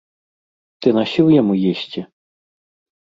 Ты 0.85 0.95
насіў 0.97 1.25
яму 1.41 1.53
есці? 1.73 2.01